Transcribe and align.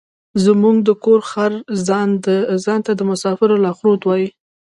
زموږ 0.45 0.75
د 0.87 0.89
کور 1.03 1.19
خر 1.31 1.53
ځان 2.65 2.79
ته 2.85 2.91
د 2.95 3.01
مسافرو 3.11 3.61
لارښود 3.63 4.01
وايي. 4.05 4.27